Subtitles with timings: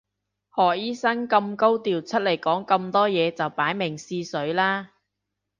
[0.49, 4.93] 何醫生咁高調出嚟講咁多嘢就擺明試水啦